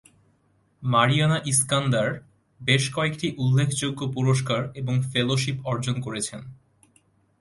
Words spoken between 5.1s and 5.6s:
fellowship